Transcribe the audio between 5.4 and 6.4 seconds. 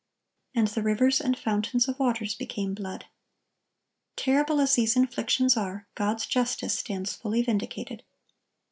are, God's